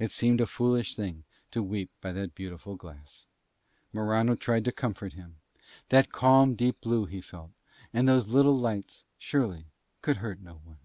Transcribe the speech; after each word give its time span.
It 0.00 0.10
seemed 0.10 0.40
a 0.40 0.46
foolish 0.48 0.96
thing 0.96 1.22
to 1.52 1.62
weep 1.62 1.90
by 2.02 2.10
that 2.14 2.34
beautiful 2.34 2.74
glass. 2.74 3.26
Morano 3.92 4.34
tried 4.34 4.64
to 4.64 4.72
comfort 4.72 5.12
him. 5.12 5.36
That 5.90 6.10
calm, 6.10 6.56
deep 6.56 6.80
blue, 6.80 7.04
he 7.06 7.20
felt, 7.20 7.52
and 7.92 8.08
those 8.08 8.26
little 8.28 8.58
lights, 8.58 9.04
surely, 9.16 9.66
could 10.02 10.16
hurt 10.16 10.40
no 10.40 10.54
one. 10.64 10.80